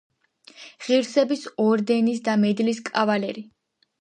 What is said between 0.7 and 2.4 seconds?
ღირსების ორდენის და